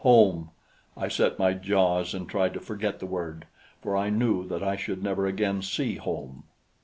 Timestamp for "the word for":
2.97-3.95